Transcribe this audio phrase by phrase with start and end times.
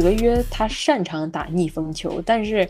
[0.00, 2.68] 德约他擅长打逆风球，但是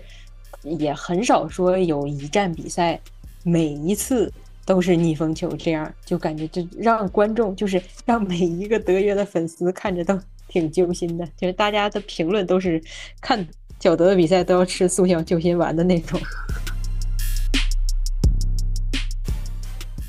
[0.62, 3.00] 也很少说有一战比赛
[3.42, 4.32] 每一次
[4.64, 12.82] 都是逆风球，这样就感觉就让观众就是让每一个德约的粉丝看着都挺揪心的，就是大家的评论都是
[13.20, 13.46] 看
[13.78, 16.20] 小德的比赛都要吃速效救心丸的那种。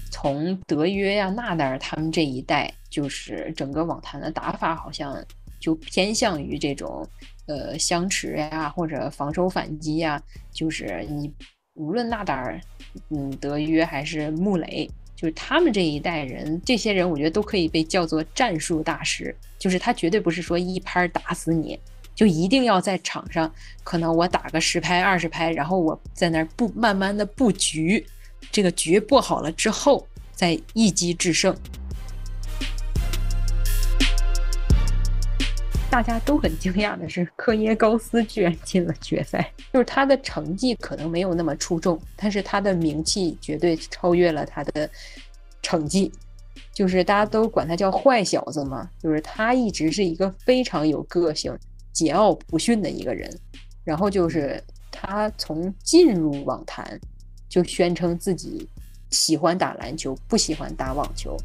[0.09, 5.17] 从德约呀、纳达尔他们这一代，就是整个网坛的打法好像
[5.62, 7.08] 就偏向于这种，
[7.46, 10.22] 呃，相持呀，或者防守反击呀。
[10.52, 11.32] 就是你
[11.76, 12.60] 无论纳达尔、
[13.10, 19.34] 嗯，德约还是穆雷，就是他们这一代人，这些人我觉得都可以被叫做战术大师。
[19.58, 21.80] 就是他绝对不是说一拍打死你，
[22.14, 23.50] 就一定要在场上，
[23.84, 28.06] 可能我打个十拍、二十拍，然后我在那儿布慢慢的布局，
[28.52, 30.06] 这个局布好了之后。
[30.34, 31.56] 再一击制胜，
[35.92, 39.52] 大家都很惊讶的是，科耶高斯居然进了决赛。
[39.73, 44.89] 就是他的成绩可能没有那么出众，但是他的名气绝对超越了他的
[45.62, 46.09] 成绩。
[46.73, 51.53] 就是大家都管他叫坏小子嘛，就是他一直是一个非常有个性、
[51.94, 53.30] 桀骜不驯的一个人。
[53.84, 56.97] 然后就是他从进入网坛
[57.50, 58.66] 就宣称自己。
[59.09, 61.36] 喜欢打篮球，不喜欢打网球。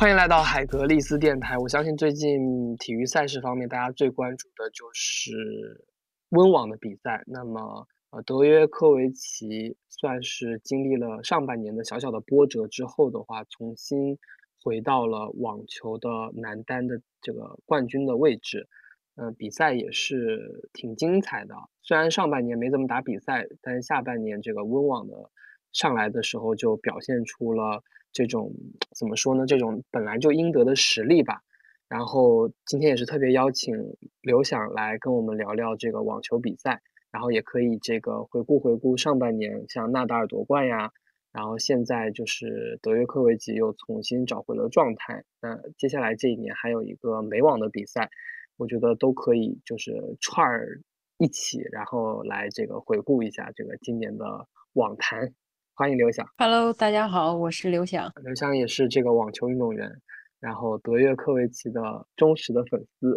[0.00, 1.58] 欢迎来到海格力斯电台。
[1.58, 5.84] 我相信最近体育赛事方面，大家最关注的就是
[6.30, 7.22] 温网的比赛。
[7.26, 14.16] 那么，呃，德约科维奇算是经历了上半年的小小的波折之后的话，重新
[14.64, 18.68] 回到了网球的男单的这个冠军的位置。
[19.16, 21.54] 嗯，比赛也是挺精彩的。
[21.82, 25.30] 虽然上半年没怎么打比赛，但下半年这个温网的
[25.72, 28.52] 上来的时候就表现出了这种
[28.94, 29.46] 怎么说呢？
[29.46, 31.42] 这种本来就应得的实力吧。
[31.88, 33.74] 然后今天也是特别邀请
[34.22, 40.92] 刘想来跟我们聊聊这个网球比赛，然后也可以这个回顾回顾上半年，像纳达尔夺冠呀，
[41.32, 45.24] 然后现在就是德约科维奇又重新找回了状态。
[45.40, 48.10] 那接下来这一年还有一个美网的比赛。
[48.56, 50.82] 我觉得都可以，就是串儿
[51.16, 55.32] 一起，然后来这个回顾一下这个今年的网坛。
[55.80, 56.28] 欢迎刘翔。
[56.36, 58.12] Hello，大家好，我是刘翔。
[58.22, 59.90] 刘翔也是这个网球运动员，
[60.38, 61.80] 然后德约科维奇的
[62.16, 63.16] 忠实的粉丝。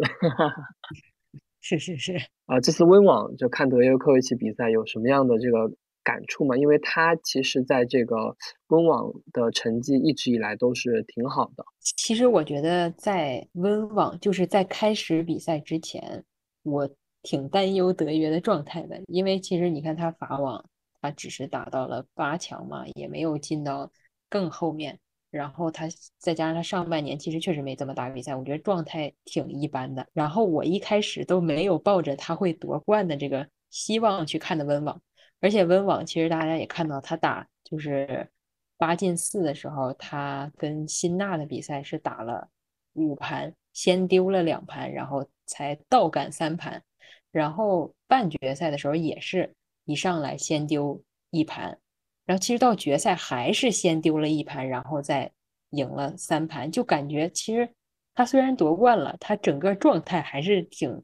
[1.60, 2.16] 是是是。
[2.46, 5.70] 啊，这次温网就看德约科维奇比赛有什么样的这个？
[6.02, 8.36] 感触嘛，因为他其实在这个
[8.68, 11.64] 温网的成绩一直以来都是挺好的。
[11.80, 16.22] 其实我觉得在温网就是在开始比赛之前，
[16.62, 16.86] 我
[17.22, 20.62] 挺担忧德约的状态的，因为其实你看他法网，
[21.04, 23.92] 他只是打到了八强嘛，也没有进到
[24.30, 24.98] 更后面。
[25.30, 30.06] 然后他再加上他上半年其实确实没怎么打比赛，我觉得状态挺一般的。
[30.14, 34.98] 然后我一开始都没有抱着他会夺冠的这个希望去看的温网。
[35.40, 38.30] 而且温网其实大家也看到，他打就是
[38.78, 42.48] 八进四的时候，他跟辛纳的比赛是打了
[42.94, 46.82] 五盘，先丢了两盘，然后才倒赶三盘。
[47.30, 51.78] 然后半决赛的时候也是一上来先丢一盘，
[52.24, 55.32] 然后其实到决赛还是先丢了一盘，然后再
[55.70, 56.70] 赢了三盘。
[56.70, 57.68] 就感觉其实
[58.14, 61.02] 他虽然夺冠了，他整个状态还是挺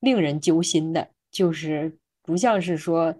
[0.00, 3.14] 令人揪心的，就是不像是说。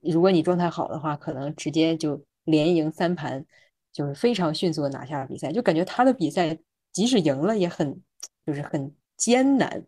[0.00, 3.44] 如果你状态好的话，可能直接就连赢三盘，
[3.92, 5.52] 就是非常迅速的拿下比赛。
[5.52, 6.56] 就感觉他的比赛
[6.92, 8.02] 即使赢了也很，
[8.46, 9.84] 就是很艰难，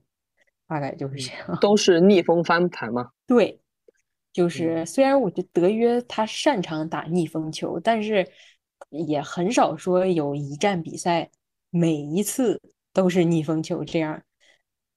[0.67, 1.59] 大概就是这样。
[1.59, 3.09] 都是逆风翻盘吗？
[3.27, 3.59] 对，
[4.33, 8.27] 就是虽然我觉得德约他擅长打逆风球，但是
[8.91, 11.31] 也很少说有一站比赛
[11.71, 12.61] 每一次
[12.93, 14.23] 都是逆风球这样。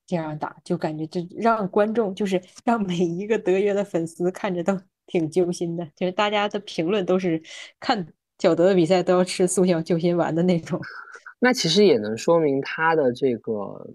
[0.07, 7.41] 这样打就感觉就让观众就是让每一个德约的粉丝看着都挺揪心的，就是大家的评论都是
[7.79, 8.05] 看
[8.37, 10.81] 小德的比赛都要吃速效救心丸的那种。
[11.39, 13.89] 那其实也能说明他的这个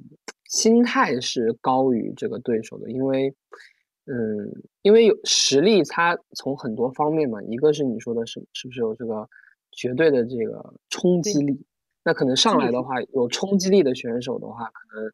[0.44, 3.34] 心态是高于这个对手的，因为，
[4.06, 9.28] 嗯，因为有实力，他从很多方面嘛，一个是你说的是是不是有这个
[9.72, 11.64] 绝对的这个冲击力？
[12.04, 15.12] 那可能上来的话，有冲击力的选手的话，可能。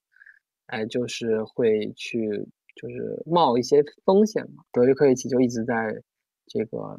[0.67, 2.31] 哎，就是会去，
[2.77, 4.63] 就是冒一些风险嘛。
[4.73, 5.95] 德约科维奇就一直在
[6.47, 6.99] 这个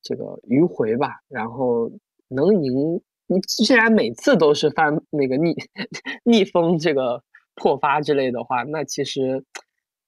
[0.00, 1.90] 这个迂回吧，然后
[2.28, 2.98] 能赢。
[3.26, 5.54] 你既然每次都是翻那个逆
[6.24, 7.22] 逆风这个
[7.56, 9.44] 破发之类的话，那其实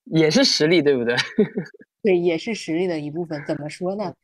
[0.04, 1.16] 也是实力，对不对？
[2.02, 3.42] 对，也是实力的一部分。
[3.46, 4.14] 怎么说呢？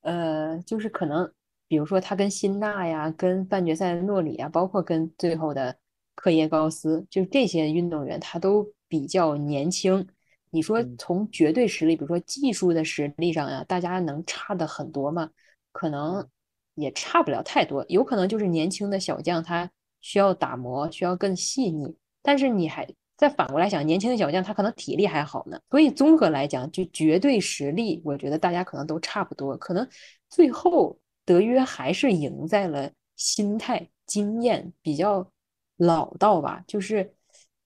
[0.00, 1.32] 呃，就是可能
[1.68, 5.76] 比如说他跟辛纳呀，跟半决赛的诺里啊，包括跟最后的
[6.14, 10.06] 克耶高斯，就这些运动员，他都比较年轻。
[10.50, 15.30] 你说从绝对实力，比如说技术的实力上呀，大家能差的很多吗？
[15.70, 16.28] 可能
[16.74, 17.86] 也差不了太多。
[17.88, 19.70] 有可能就是年轻的小将他
[20.00, 21.96] 需要打磨，需要更细腻。
[22.20, 22.86] 但是你还
[23.22, 25.56] 再反过来想，年轻的小将他可能体力还好呢。
[25.70, 29.56] 所以综合来讲，就绝对实力，我觉得大家可能都差不多。
[29.56, 29.88] 可能
[30.28, 35.30] 最后德约还是赢在了心态、经验比较
[35.76, 36.64] 老道吧。
[36.66, 37.14] 就是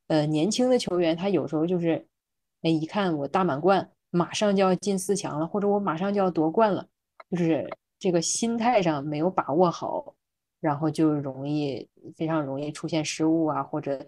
[0.08, 2.06] 呃，年轻的球员他有时候就是。
[2.62, 6.84] 哎，一看我大满贯，马上就要进四强了，或者我马上就要夺冠了，
[7.30, 10.16] 就是这个心态上没有把握好，
[10.58, 11.86] 然后就容易
[12.16, 14.04] 非常容易出现失误啊，或者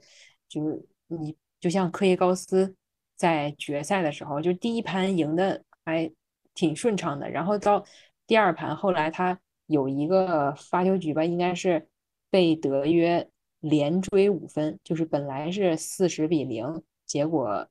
[0.49, 2.77] 就是你就像科耶高斯
[3.17, 6.11] 在决赛的时候，就第一盘赢的还
[6.55, 7.85] 挺顺畅的，然后到
[8.27, 11.89] 第二盘后来他有一个发球局吧，应该是
[12.31, 13.29] 被德约
[13.61, 17.69] 连追五分，就是本来是四十比零，结果。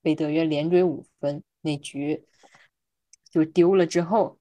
[0.00, 2.24] 被德约连追五分，那局
[3.30, 4.38] 就丢了之后，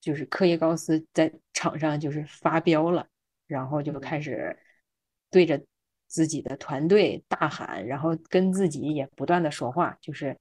[0.00, 3.06] 就是科耶高斯在场上就是发飙了，
[3.46, 4.58] 然后就开始
[5.30, 5.62] 对着
[6.14, 10.38] 自己的团队大喊，然后跟自己也不断的说话，就是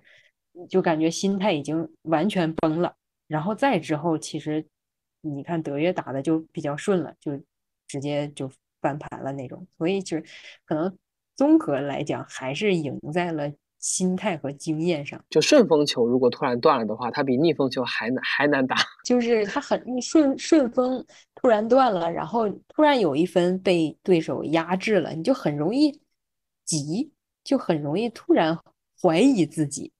[0.69, 2.95] 就感觉心态已经完全崩了。
[3.25, 4.63] 然后再之后，其实
[5.21, 7.35] 你看德约打的就比较顺了，就
[7.87, 8.47] 直接就
[8.81, 9.65] 翻盘了那种。
[9.79, 10.23] 所以就是
[10.63, 10.95] 可能
[11.35, 13.51] 综合来讲，还是赢在了。
[13.83, 18.77] 心态和经验上，就顺风球如果突然断了的话，它比逆风球还难还难打。
[19.03, 25.99] 就是它很顺顺风突然断了，然后突然有一分被对手压制了，你就很容易
[26.63, 27.11] 急，
[27.43, 28.57] 就很容易突然
[29.01, 29.91] 怀疑自己。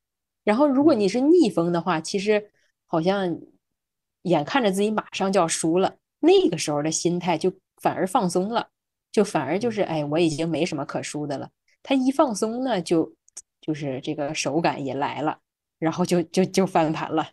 [0.45, 2.51] 然后如果你是逆风的话，其实
[2.85, 3.37] 好像
[4.21, 7.51] 眼看着自己马上就要输了，那个时候的心态就
[7.81, 8.69] 反而放松了，
[9.11, 11.49] 就反而就是哎，我已经没什么可输的了。
[11.83, 13.13] 他一放松呢，就。
[13.65, 15.39] 就是这个手感也来了，
[15.79, 17.29] 然后就就就翻盘了。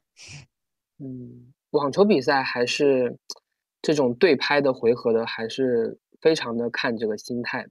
[0.98, 3.18] 嗯，网球比赛还是
[3.82, 7.66] 这种对拍的回合的，还是非常的看这个心态。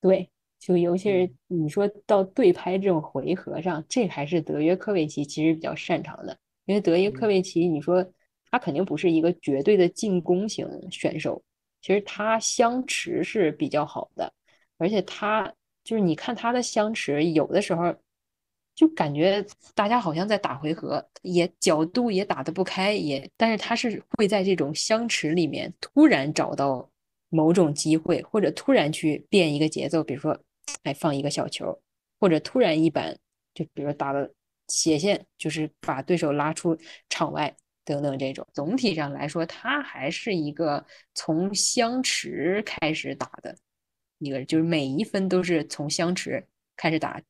[0.00, 6.36] 对，就尤其是你说到对拍这种回合上，这还是德约科维奇其实比较擅长的。
[6.64, 8.04] 因为德约科维奇，你说
[8.50, 11.40] 他肯定不是一个绝对的进攻型选手，
[11.80, 14.32] 其实他相持是比较好的，
[14.76, 15.54] 而且他。
[15.86, 17.94] 就是你看他的相持，有的时候
[18.74, 26.90] 就感觉大家好像在打回合，也角度也打得不开，也但是他是会在这种相持里面突然找到
[27.28, 30.36] 某种机会，或者突然去变一个节奏，比如说
[30.82, 31.80] 哎放一个小球，
[32.18, 33.16] 或者突然一板，
[33.54, 34.28] 就比如打的
[34.66, 36.76] 斜线，就是把对手拉出
[37.08, 37.54] 场外
[37.84, 38.44] 等等这种。
[38.52, 40.84] 总体上来说，他还是一个
[41.14, 43.56] 从相持开始打的。
[44.18, 46.46] 一个就是每一分都是从相持
[46.76, 47.20] 开始打，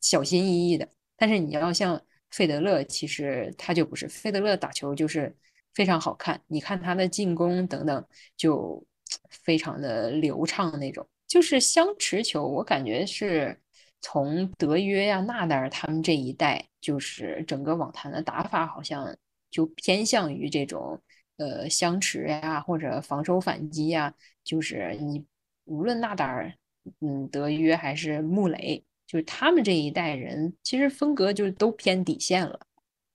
[0.00, 0.88] 小心翼翼的。
[1.16, 2.00] 但是你要像
[2.30, 5.34] 费德勒，其实他就不是费德勒打球就是
[5.74, 6.40] 非常好看。
[6.46, 8.06] 你看他的进攻等等，
[8.36, 8.84] 就
[9.30, 11.06] 非常的流畅那种。
[11.26, 13.58] 就是相持球，我感觉是
[14.00, 19.16] 从德约呀、纳达尔他们这一代，就是整个网坛的打法好像
[19.50, 21.00] 就偏向于这种
[21.38, 25.24] 呃相持呀，或者防守反击呀，就是你。
[25.66, 26.52] 无论纳达尔、
[27.00, 32.58] 嗯，德约还是穆雷，就是他们这一代人，其实风格就是都偏底线了。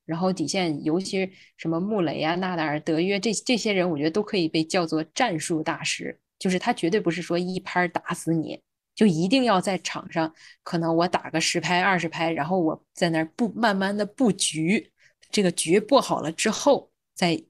[0.05, 6.19] 然后底线，尤其什么穆雷啊、纳达尔、德约这这些人，我觉得都可以被叫做战术大师。
[6.37, 8.59] 就是他绝对不是说一拍打死你，
[8.95, 14.91] 就一定要在场上，可能我打个十拍、二十拍，然后我在那儿布慢慢的布局，
[15.29, 17.41] 这个局布好了之后，再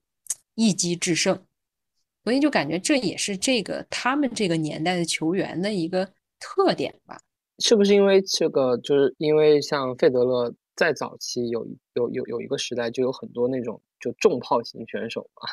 [0.55, 1.43] 一击制胜。
[2.23, 6.07] 所以就感觉这也是这个他们这个年代的球员的一个
[6.39, 7.19] 特点吧？
[7.59, 8.75] 是不是因为这个？
[8.77, 11.63] 就是因为像费德勒在早期有
[11.93, 15.47] 有有有一个时代就有很多那种就重炮型选手嘛，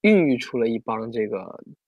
[0.00, 1.38] 孕育出了一帮这个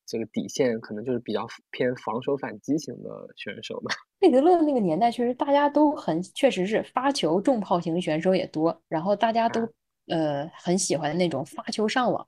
[0.06, 3.90] 这个底线可能就是比较偏防守反击型的选手嘛。
[4.20, 9.60] 费德勒那个年代确实大家都很确实是发球重炮型选手也多，然后大家都
[10.06, 12.24] 呃很喜欢那种发球上网。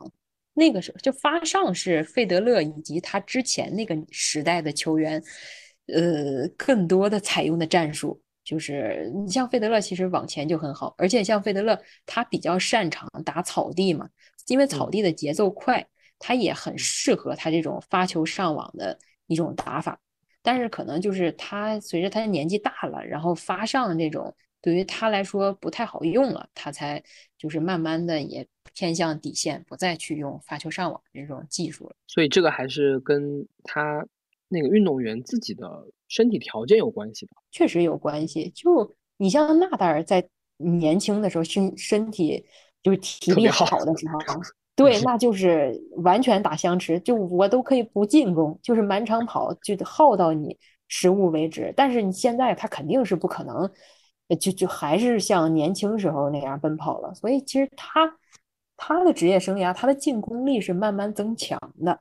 [0.58, 5.22] 那个时候就发上是费德勒以及他之前那个时代的球员，
[5.88, 14.08] 呃，更多的采用的战术就是你像费德勒其实往前就很好，而且像费德勒他比较擅长打草地嘛，
[14.46, 15.86] 因为草地的节奏快，
[16.18, 20.00] 他也很适合他这种发球上网的一种打法。
[20.42, 27.02] 但是可能就是他随着他的年纪大了，然后发上这种对于他来说不太好用了，他才
[27.36, 28.48] 就是慢慢的也。
[28.76, 31.96] 偏向底线，不再去用发球上网这种技术了。
[32.06, 34.06] 所以这个还是跟他
[34.48, 37.32] 那个运动员自己的身体条件有关系的。
[37.50, 38.50] 确实有关系。
[38.50, 40.28] 就你像纳达尔在
[40.58, 42.44] 年轻的时候身身体
[42.82, 44.18] 就是体力好的时候，
[44.76, 51.72] 对，那 就是完全打相持，就我都可以不进攻，就是满场跑，就耗到你失误为止。
[51.74, 53.70] 但是你现在他肯定是不可能。
[54.40, 58.12] 就就还是像年轻时候那样奔跑了，所以其实他
[58.76, 62.00] 他的职业生涯，他的进攻力是慢慢增强的，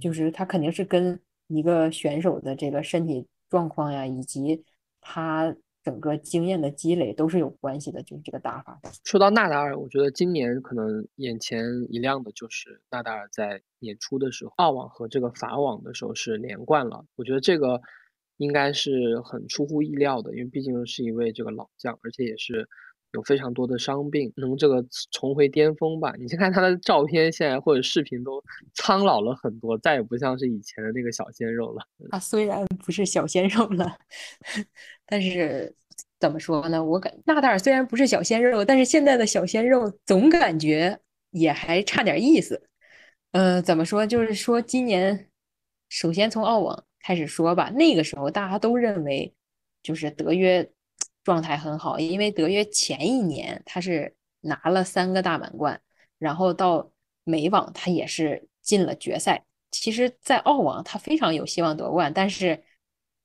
[0.00, 4.64] 就是他肯定是跟一个选手的这个身体状况呀，以及
[5.00, 8.80] 他整个经验的积累都是有关系的，就是这个打法。
[9.04, 17.80] 说到纳达尔，我觉得今年可能眼前一亮的就是纳达尔在年初的时候，澳网和这个法网的时候是连冠了，我觉得这个。
[18.40, 22.66] 应该是很出乎意料的，因为毕竟是一位这个老将，而且也是
[23.12, 26.14] 有非常多的伤病，能这个重回巅峰吧？
[26.18, 28.42] 你先看他的照片，现在或者视频都
[28.74, 31.82] 苍老了很多，再也不像是以前的那个小鲜肉了。
[32.10, 33.96] 他虽然不是小鲜肉了，
[35.06, 35.74] 但是
[36.18, 36.82] 怎么说呢？
[36.82, 40.98] 我感纳达尔虽然不是小鲜肉，但是现在的小鲜肉总感觉
[41.30, 42.62] 也还差点意思。
[43.32, 44.06] 呃，怎么说？
[44.06, 45.28] 就是说今年，
[45.88, 46.84] 首先从澳网。
[47.02, 49.32] 开始说吧，那个时候大家都认为，
[49.82, 50.70] 就是德约
[51.24, 55.80] 状态很好，因为德约前一年他是拿了三个大满贯，
[56.18, 56.90] 然后到
[57.24, 59.44] 美网他也是进了决赛。
[59.70, 62.62] 其实，在澳网他非常有希望夺冠，但是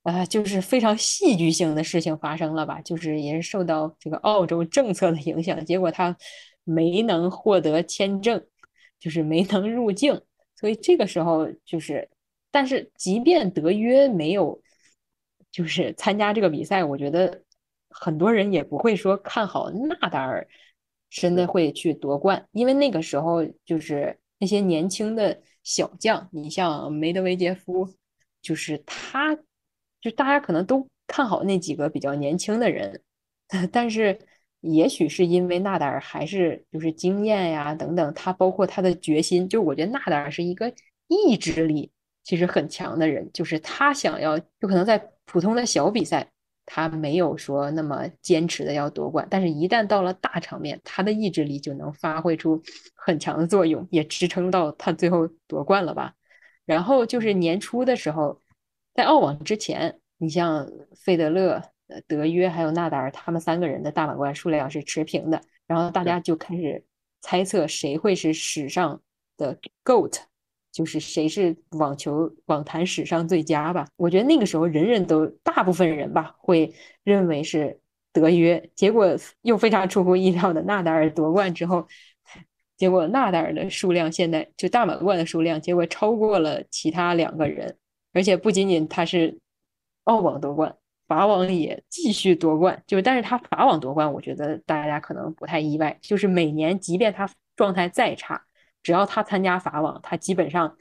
[0.02, 6.16] 啊，就是非常戏剧性的事情发生了吧，就是也是受到这个澳洲政策的影响，结果他
[6.64, 8.46] 没能获得签证，
[9.00, 10.22] 就是没能入境，
[10.54, 12.08] 所以这个时候就是。
[12.52, 14.62] 但是，即便德约没有
[15.50, 17.42] 就是参加这个比赛，我觉得
[18.00, 20.46] 很多人也不会说看好纳达尔
[21.10, 27.88] 真的会去夺冠，因为那个时候就是那些年轻的小将，你像梅德韦杰夫，
[28.42, 29.36] 就是他，
[30.00, 33.02] 就大家可能都看好那几个比较年轻的人，
[33.72, 34.18] 但是
[34.60, 40.72] 也许是因为纳达尔还是就是经验呀等等，他包括他的决心，就我觉得纳达尔是一个
[41.08, 41.90] 意志力。
[42.24, 46.28] 其实很强的人，就是他想要，就可能在普通的小比赛，
[46.66, 52.60] 他没有说那么坚持的要夺冠，但是一旦到了大场面，他的意志力就能发挥出
[52.94, 56.12] 很强的作用，也支撑到他最后夺冠了吧。
[56.64, 58.42] 然后就是年初的时候，
[58.92, 61.62] 在澳网之前，你像费德勒、
[62.08, 66.84] 德约还有纳达尔，他们三个人的大满贯数量是持平的，然后大家就开始
[67.20, 69.00] 猜测谁会是史上
[69.36, 70.22] 的 GOAT。
[70.76, 73.86] 就是谁是网球网坛史上最佳吧？
[73.96, 76.70] 我觉得那个时候人人都大部分人吧会
[77.02, 77.80] 认为是
[78.12, 81.86] 德约，结果又非常出乎意料的纳达尔夺冠之后，
[82.76, 87.74] 结果纳达尔的数量现在就大满贯的数量，结果超过了其他两个人，
[88.12, 89.38] 而且不仅仅他是
[90.04, 90.76] 澳网夺冠，
[91.08, 92.82] 法网也继续夺冠。
[92.86, 98.42] 就是但是他法网夺冠，我觉得大家可能不太意外，就是每年即便他状态再差。
[98.86, 100.76] 只要他参加法网，他基本上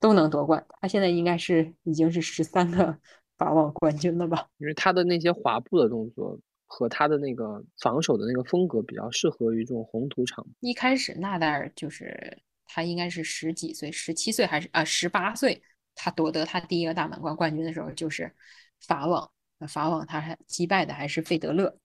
[0.00, 0.66] 都能夺冠。
[0.80, 2.96] 他现在应该是已经是十三个
[3.36, 4.48] 法网冠军了吧？
[4.56, 10.42] 因为他的那些滑步的动作和他的那个防守的那个风格比较适合于这种红土场。
[10.60, 15.62] 一开始纳达尔就是他应该是十几岁，十七岁还是啊十八岁，
[15.94, 18.34] 他夺得他第一个大满贯冠军的时候就是
[18.80, 19.30] 法网。
[19.68, 21.76] 法网他还击败的还是费德勒，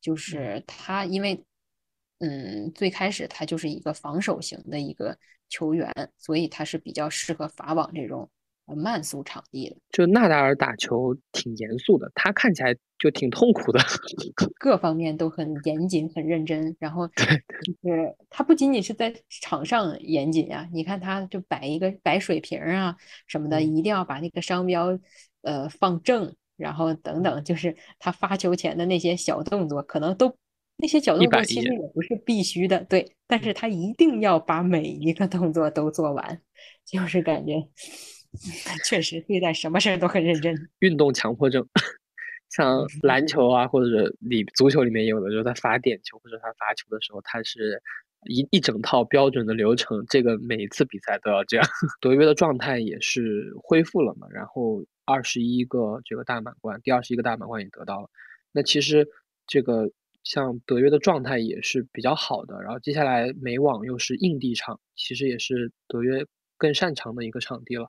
[0.00, 1.44] 就是他因为。
[2.24, 8.30] 嗯，最开始他就是一个防守型的一个球员，所以他是比较适合法网这种
[8.64, 9.76] 慢速场地的。
[9.90, 13.80] 就纳达尔打球挺严肃的，他看起来就挺痛苦的，
[14.60, 16.76] 各方面都很严谨、很认真。
[16.78, 24.96] 然后就是他不仅仅是在场上严谨呀，你看他就摆一个摆水瓶啊什么的，一定要把那个商标
[25.40, 30.32] 呃放正，然后等等，就是他发球前的那些小动作，可能都。
[30.82, 36.42] 那些角动作其实也不是必须的，对，但是他一定要把每一个动作都做完，
[36.84, 37.54] 就是感觉
[38.84, 40.52] 确实对待什么事儿都很认真。
[40.80, 41.64] 运动强迫症，
[42.50, 47.80] 像篮球啊，或者里足球里面有的，就是他罚点球或者他罚球的时候，他是
[48.28, 51.64] 一一整套标准的流程，这个每一次比赛都要这样。
[52.02, 58.10] 德约的状态也是恢复了嘛，然后二十一个这个大满贯，第二十一个大满贯也得到了。
[58.50, 59.06] 那其实
[59.46, 59.88] 这个。
[60.24, 66.24] 像德约的状态也是比较好的，然后接下来美网又是硬地场，其实也是德约
[66.56, 67.88] 更擅长的一个场地了。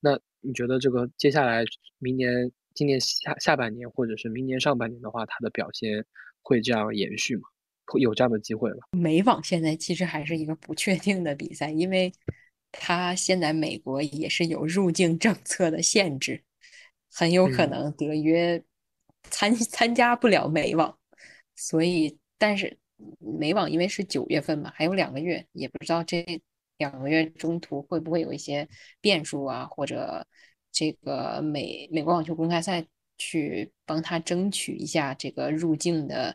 [0.00, 1.64] 那你觉得这个接下来
[1.98, 6.04] 明年、今年下下半年或者是明年上半年的话，他的表现
[6.42, 7.42] 会这样延续吗？
[7.86, 8.78] 会有这样的机会吗。
[8.92, 12.12] 美网现在其实还是一个不确定的比赛，因为
[12.70, 16.40] 它现在美国也是有入境政策的限制，
[17.12, 18.62] 很有可能德约
[19.24, 20.96] 参参加不了美网，
[21.60, 22.78] 所以但是
[23.18, 26.24] 美网因为是九月份嘛，还有两个月，也不知道这
[26.78, 28.68] 两个月中途会不会有一些
[29.00, 30.26] 变数啊，或者
[30.72, 32.86] 这个美美国网球公开赛。
[33.22, 36.34] 去帮他争取一下这个入境的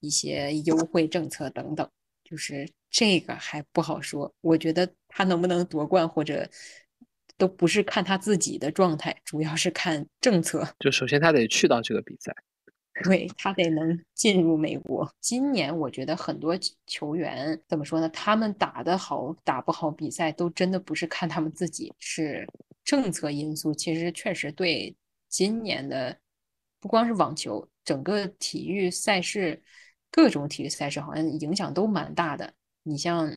[0.00, 1.88] 一些优惠政策等等，
[2.24, 4.34] 就是这个还不好说。
[4.40, 6.50] 我觉得他能不能夺冠，或者
[7.38, 10.68] 都不是看他自己的状态，主要是看政策。
[10.80, 12.34] 就首先他得去到这个比赛，
[13.04, 15.10] 对他得能进入美国。
[15.20, 18.08] 今年我觉得很多球员怎么说呢？
[18.10, 22.46] 他们打得好打不好比赛，都真的不是看他们自己，是
[22.84, 23.72] 政策因素。
[23.74, 24.96] 其实确实对。
[25.28, 26.16] 今年的
[26.80, 29.60] 不光是网球，整个体育赛事，
[30.10, 32.54] 各种体育赛事好像影响都蛮大的。
[32.84, 33.36] 你像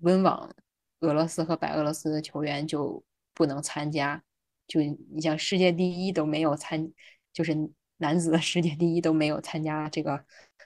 [0.00, 0.54] 温网，
[1.00, 3.02] 俄罗斯和白俄罗斯的球员就
[3.34, 4.22] 不能参加，
[4.68, 4.80] 就
[5.10, 6.92] 你像世界第一都没有参，
[7.32, 7.56] 就是
[8.02, 10.22] 男子的世界第一都没有参加这个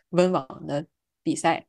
[0.08, 0.84] 温网的
[1.22, 1.64] 比赛，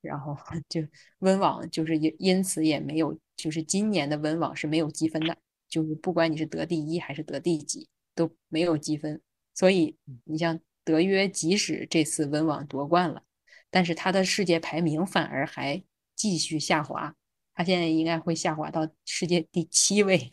[0.00, 0.36] 然后
[0.70, 0.80] 就
[1.18, 5.36] 温网就是因因此也没有，就是今年的温网是没有积分的，
[5.68, 7.88] 就是不管你是得第一还是得第几。
[8.16, 9.20] 都没有积分，
[9.52, 9.94] 所以
[10.24, 13.22] 你像德约，即使这次温网夺冠了，
[13.70, 17.14] 但是他的世界排名反而还继续下滑，
[17.52, 20.32] 他现在应该会下滑到世界第七位，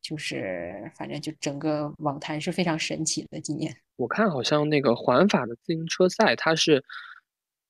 [0.00, 3.38] 就是反正就整个网坛是非常神奇的。
[3.38, 6.82] 今年我看好像那个环法的自行车赛，它是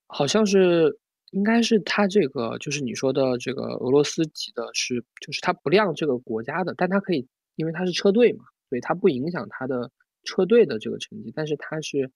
[0.06, 0.99] 好像是
[1.32, 8.44] 应该是他这个就是你说的这个俄罗斯籍的，是就是他不亮这个国家的，但他可以，因为他是车队嘛。
[8.70, 9.90] 所以它不影响他的
[10.22, 12.08] 车队的这个成绩，但是他是，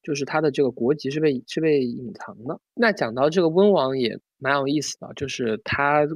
[0.00, 2.60] 就是他的这个国籍是被是被隐藏的。
[2.72, 6.06] 那讲到这个温网也蛮有意思的，就是它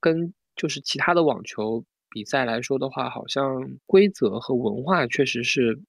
[0.00, 5.80] 跟就是其他的网球比赛来说的话，好像规则和文化确实是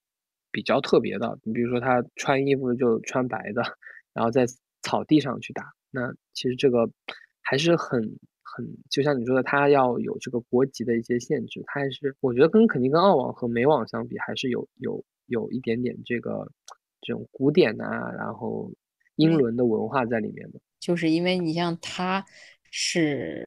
[0.50, 1.38] 比较特别的。
[1.42, 3.62] 你比如说他穿衣服就穿白的，
[4.12, 4.46] 然后在
[4.82, 6.90] 草地上去打，那其实这个
[7.42, 8.18] 还是很。
[8.50, 16.50] 很，就像你说的，他要有这个国籍的一些限制，他还是我觉得跟肯定跟澳网和美网相比，还是有有有一点点这个
[17.02, 18.72] 这种古典啊，然后
[19.16, 20.58] 英伦的文化在里面的。
[20.80, 22.24] 就是因为你像他
[22.70, 23.46] 是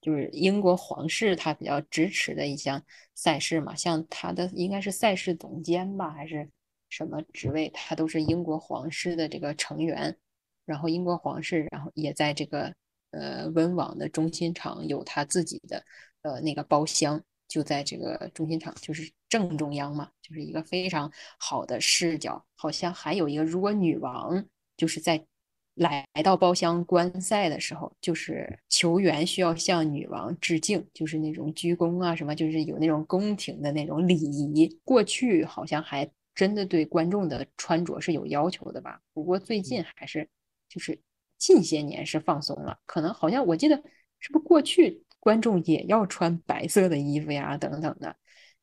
[0.00, 2.82] 就是英国皇室，他比较支持的一项
[3.14, 6.48] 赛事嘛，像他的应该是赛事总监吧，还是
[6.88, 10.16] 什么职位，他都是英国皇室的这个成员，
[10.64, 12.74] 然后英国皇室，然后也在这个。
[13.12, 15.84] 呃，温网的中心场有他自己的
[16.22, 22.46] 呃那个包厢，就在这个中心场，就是正中央嘛，就是一个非常好的视角。
[22.54, 25.26] 好像还有一个，如果女王就是在
[25.74, 34.78] 来到包厢观赛的时候，就是球员需要向女王致敬，就是那种鞠躬啊什么，就是有那种宫廷的那种礼仪。
[34.84, 39.00] 过去好像还真的对观众的穿着是有要求的吧？
[39.12, 40.28] 不过最近还是
[40.68, 41.00] 就是。
[41.40, 43.74] 近些年是放松了，可能好像我记得
[44.18, 48.14] 是不是过去观众也要穿白色的衣服呀，等等的，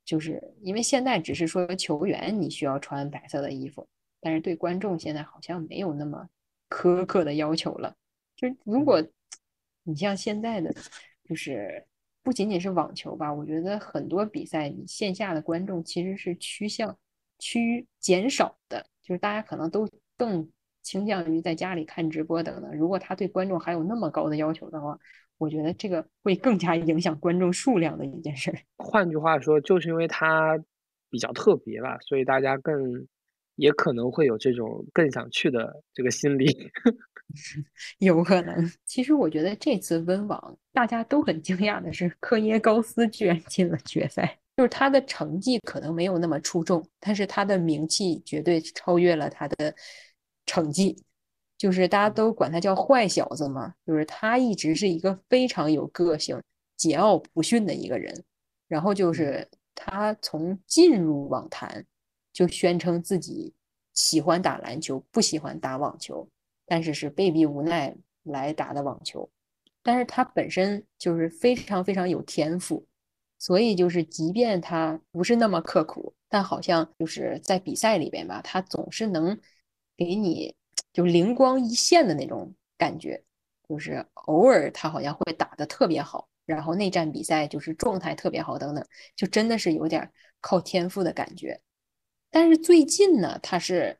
[0.05, 3.87] 就是因为现在只是说球员你需要穿白色的衣服，
[4.21, 6.27] 但是对观众现在好像没有那么
[6.69, 7.95] 苛刻的要求了。
[8.35, 9.03] 就如果
[9.83, 10.73] 你像现在的，
[11.23, 11.85] 就是
[12.23, 16.97] 不仅仅是网球吧，我觉得很多比赛你线下的观众其实是趋向
[17.39, 20.49] 趋减少的，就是大家可能都更。
[20.83, 22.73] 倾向于在家里看直播等等。
[22.73, 24.97] 如果他对观众还有那么高的要求的话，
[25.37, 28.57] 我觉得这个会更加影响观众数量的一件事。
[28.77, 30.57] 换句话说，就是因为他
[31.09, 33.05] 比较特别吧，所以大家更
[33.57, 36.71] 也可能会有这种更想去的这个心理。
[37.99, 38.71] 有可能。
[38.85, 44.39] 其实我觉得这次温网大家都很惊讶的是，科耶高斯居然进了决赛。
[44.55, 49.75] 就是他的成绩可能没有那么出众，但是他的名气绝对超越了他的。
[50.49, 51.03] 成绩
[51.57, 56.41] 就是大家都管他叫坏小子嘛，就是他一直是一个非常有个性、
[56.79, 58.23] 桀骜不驯的一个人。
[58.69, 61.85] 然后就是他从进入网坛
[62.37, 63.51] 就宣称自己
[63.93, 66.29] 喜欢打篮球，不喜欢打网球，
[66.67, 69.27] 但是是被逼无奈来打的网球。
[69.81, 72.85] 但是他本身就是非常非常有天赋，
[73.39, 79.35] 所以就是即便他不是那么刻苦，但好像就是在比赛里边吧，他总是能。
[79.99, 80.55] 给你
[80.93, 83.23] 就灵光一现的那种感觉，
[83.67, 90.07] 就是偶尔他好像会打的特别好，然后内战比赛就是状态特别好等等，就真的是有点
[90.39, 91.59] 靠天赋的感觉。
[92.29, 93.97] 但是最近呢，他是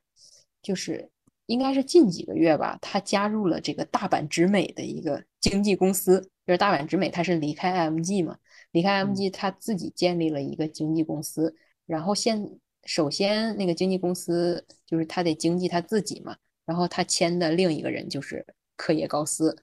[0.61, 1.09] 就是
[1.45, 8.37] 应该是近几个月吧，他加入了这个大阪直美的一个经纪公司，就是大阪直美，他是离开 MG 嘛，
[8.71, 16.35] 离开 MG，他自己建立了一个经纪公司，然后现首先那个经纪公司就是他得经纪他自己嘛，
[16.65, 19.55] 然后他签的另一个人就是科野高斯，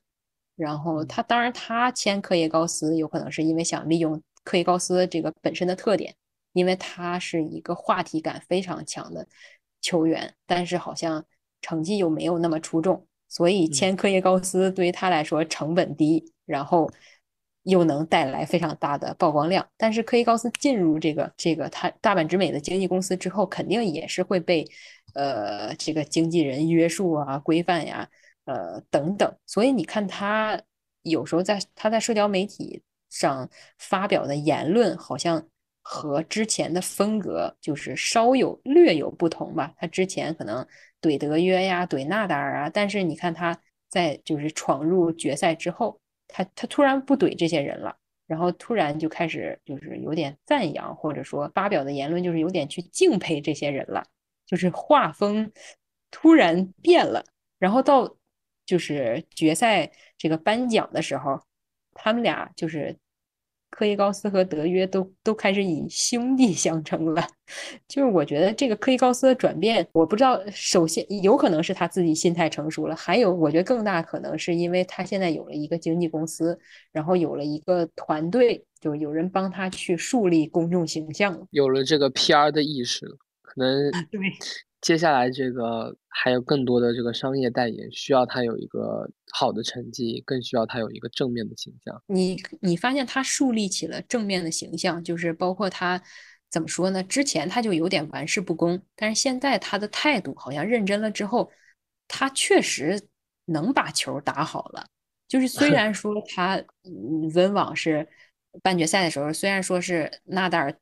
[0.56, 6.14] 然后他当然他签科野高斯有可能是因为想利用科野高斯这个本身的特点，
[6.54, 9.28] 因为他是一个话题感非常强的
[9.82, 11.22] 球员，但是好像。
[11.66, 16.90] 成绩又没有那么出众，所以签科耶高斯对于他来说成本低，然后
[17.62, 19.66] 又能带来非常大的曝光量。
[19.78, 24.70] 但是科耶高斯进入这个这个他大阪直美的经纪公司之后，肯定也是会被
[25.14, 28.06] 呃这个经纪人约束啊、规范呀、
[28.44, 29.34] 呃等等。
[29.46, 30.60] 所以你看他
[31.00, 35.48] 有时候在他在社交媒体上发表的言论，好像
[35.84, 39.72] 和之前的风格就是稍有略有不同吧。
[39.76, 40.66] 他之前可能。
[41.04, 47.94] 怼德约呀，怼纳达尔啊，但是你看他在就是闯入决赛之后，他他突然不怼这些人了，
[48.26, 54.02] 然后突然就开始就是有点赞扬，或者说发表的言论就是有点去敬佩这些人了，
[54.46, 55.52] 就是画风
[56.10, 57.22] 突然变了，
[57.58, 58.16] 然后到
[58.64, 61.38] 就是决赛这个颁奖的时候，
[61.92, 62.96] 他们俩就是。
[63.74, 67.26] 科伊高斯和德约都都开始以兄弟相称了，
[67.88, 76.56] 就是我觉得这个科伊高斯的转变，我不知道，首先有可能是他自己心态成熟了，还有我觉得更大可能是因为他现在有了一个经纪公司，
[76.92, 83.04] 然后有了一个团队，就有人帮他去树立公众形象，有了这个 PR 的意识，
[83.54, 84.20] 可能对。
[84.80, 92.02] 接下来这个还有更多的这个商业代言，需要他有一个好的成绩，更需要他有一个正面的形象。
[92.06, 96.02] 你你发现他树立起了正面的形象，就是包括他
[96.50, 97.02] 怎么说呢？
[97.02, 101.50] 之前他就有点玩世不恭，但是现在他的态度好像认真了之后，
[102.06, 103.00] 他确实
[103.46, 104.86] 能把球打好了。
[105.26, 106.62] 就是虽 然说他
[107.34, 108.06] 温网是
[108.62, 110.76] 半决赛的时候，虽然说是纳达尔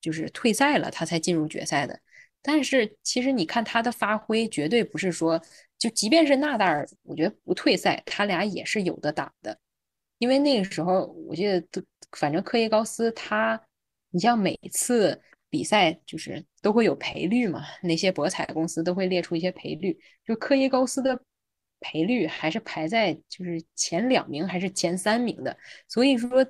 [0.00, 2.00] 就是退赛了，他才进入决赛的。
[2.46, 5.40] 但是其实你看他的发挥，绝对不是说
[5.78, 9.58] 就即便是纳达尔，我觉得不退赛，他俩也是有的打的。
[10.18, 13.58] 因为那个时候我记得都，反正科耶高斯他，
[14.10, 21.18] 你像每次比赛就是都会有赔率嘛，那些博彩公司都会列出一些赔率，就科耶高斯的
[21.80, 25.56] 赔率还是排在就是前两名还是前三名的，
[25.88, 26.46] 所以说。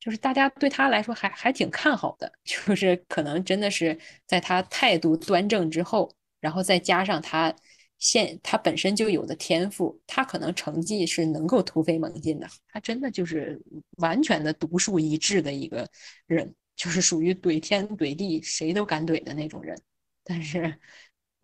[0.00, 6.10] 就是大家对他来说还还挺看好的， 就是可能真的是在他态度端正之后，
[6.40, 7.54] 然后再加上他
[7.98, 12.48] 现他本身就有的天赋，他可能成绩是能够突飞猛进的。
[12.68, 13.60] 他真的就是
[13.98, 15.86] 完全的独树一帜的一个
[16.26, 19.78] 人，就是属于怼天怼地谁都敢怼的那种人。
[20.24, 20.74] 但是，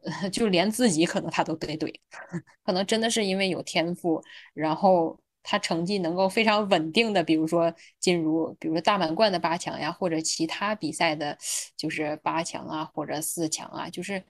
[0.32, 1.94] 就连自己可能他都得怼，
[2.64, 4.22] 可能真的是因为有天赋，
[4.54, 5.20] 然后。
[5.48, 11.38] 他成绩能够非常稳定的，比如说进入，比如说大满贯的八强呀，或者其他比赛的，
[11.76, 14.20] 就是八强啊，或者四强啊，就是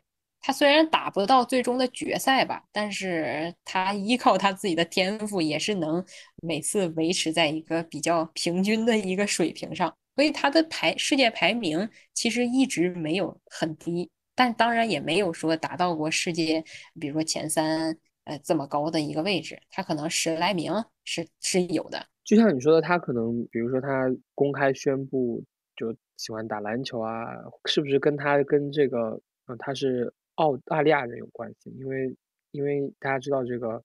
[0.41, 6.05] 他虽然打不到最终的决赛吧，但是他依靠他自己的天赋，也是能
[6.43, 16.63] 每次维持在一个比较平均的一个水平上，所以他的排世界排名其实一直没有很低，但当然也没有说达到过世界，
[17.01, 17.97] 比如说前三。
[18.27, 20.73] 呃，这么高的一个位置，他可能十来名
[21.07, 22.07] 是是有的。
[22.25, 25.43] 就像你说的，他可能，比如说他公开宣布
[25.75, 27.25] 就喜欢打篮球啊，
[27.65, 31.71] 是不是跟他跟这个，嗯，他是澳大利亚人有关系？
[31.71, 32.15] 因为
[32.51, 33.83] 因为大家知道这个，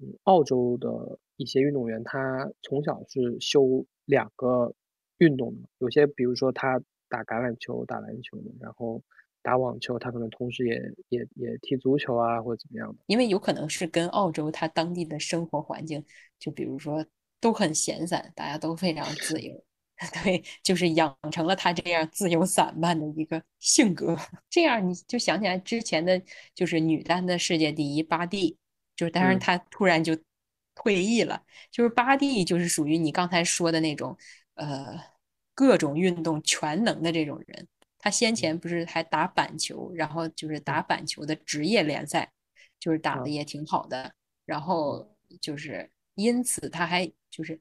[0.00, 4.74] 嗯，澳洲的一些运动员，他从小是修两个
[5.18, 9.02] 运动的，有些比如说他打橄榄球、打篮球的，然后。
[9.46, 10.74] 打网球，他可能同时也
[11.10, 12.96] 也也踢足球啊，或者怎么样的。
[13.06, 16.04] 因为有可能是跟澳洲他当地的生活环境，
[16.36, 17.06] 就比如说
[17.40, 19.54] 都很闲散，大家都非常自由，
[20.24, 24.16] 对，就是养成了他这样自由散漫的一个性格。
[24.50, 26.20] 这样你就想起来之前的，
[26.52, 28.58] 就是女单的世界第一巴蒂，
[28.96, 30.18] 就是当然他突然就
[30.74, 34.16] 退役了，就是巴蒂就是属于你刚才说的那种，
[34.54, 34.98] 呃，
[35.54, 37.68] 各种运动全能的这种人。
[38.06, 42.30] 他先前不是还打板球，然后就是打板球的职业联赛，
[42.78, 44.14] 就是打的也挺好的。
[44.44, 47.60] 然后就是因此他还就是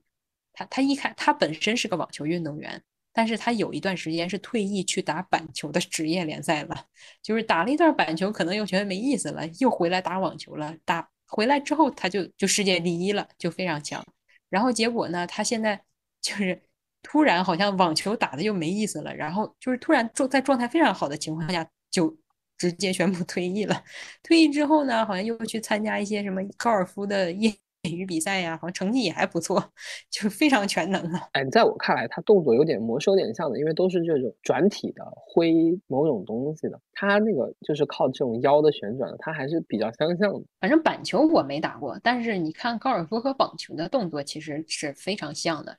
[0.54, 2.80] 他他一开他本身是个网球运动员，
[3.12, 6.86] 但是他有一段时间是退役去打板球的职业联赛了。
[7.24, 10.78] 就是打了一段板球，可能又觉得没意思了，又回来打网球了。
[10.86, 14.06] 打回来之后，他就就世界第一了，就非常强。
[14.50, 15.84] 然后结果呢，他现在
[16.22, 16.62] 就是。
[17.08, 22.12] 突然好像网球打的又没意思了，然后就是突然状在状态非常好的情况下就
[22.58, 23.84] 直接宣布退役了。
[24.24, 29.64] 退役之后呢，好像又去参加一些什么高尔夫的业余比赛呀，好像成绩也还不错，
[30.10, 31.30] 就非常全能了。
[31.34, 35.54] 哎，在我看来，他动作有点魔兽有点像的，因为都是这种转体的挥
[35.86, 40.42] 某种东西的，他那个就是靠这种腰的旋转，他还是比较相像的。
[40.60, 45.78] 反正板球我没打过，但是你看高尔夫和网球的动作其实是非常像的。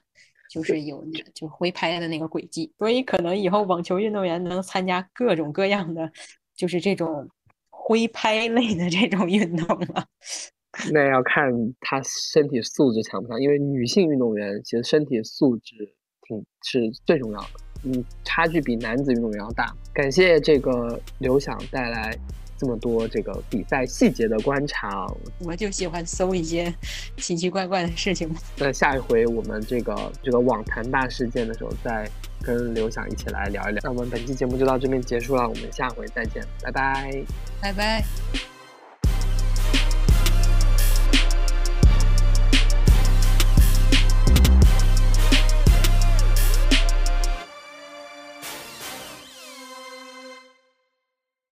[0.56, 6.10] 就是有就挥拍的那个轨迹，所以可能以后网球运动员能参加各种各样的，
[6.56, 7.28] 就是这种
[7.68, 10.06] 挥拍类的这种运动了。
[10.90, 15.74] 那要看他身体素质强不强，因为女性运动员其实身体素质
[16.22, 17.48] 挺是最重要的，
[17.84, 19.76] 嗯，差距比男子运动员要大。
[19.92, 22.18] 感谢这个刘想带来。
[22.58, 25.06] 这么多这个比赛细节的观察，
[25.40, 26.72] 我就喜欢搜一些
[27.16, 28.28] 奇奇怪怪的事情。
[28.56, 32.08] 那下一回我们这个这个网坛大事件的时候，再
[32.42, 33.80] 跟刘想一起来聊一聊。
[33.82, 37.24] 那我们本期节目就到这边结束了，我们下回再见，拜拜，
[37.60, 38.55] 拜拜。